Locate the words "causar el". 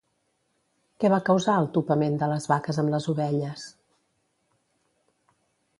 1.27-1.69